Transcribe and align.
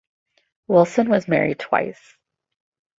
Wilson 0.67 1.09
was 1.11 1.27
married 1.27 1.59
twice. 1.59 2.17